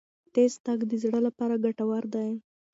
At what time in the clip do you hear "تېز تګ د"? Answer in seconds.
0.33-0.93